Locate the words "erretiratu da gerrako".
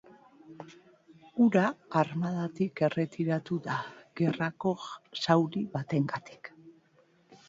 2.87-4.73